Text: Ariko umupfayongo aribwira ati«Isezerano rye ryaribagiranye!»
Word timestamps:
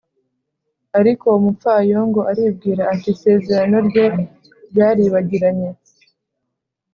Ariko 0.99 1.25
umupfayongo 1.37 2.19
aribwira 2.31 2.83
ati«Isezerano 2.93 3.77
rye 3.87 4.05
ryaribagiranye!» 4.69 5.69